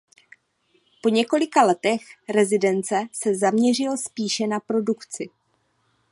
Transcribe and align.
Po 1.03 1.09
několika 1.09 1.63
letech 1.63 2.01
rezidence 2.29 3.05
se 3.11 3.35
zaměřil 3.35 3.97
spíše 3.97 4.47
na 4.47 4.59
produkci. 4.59 5.29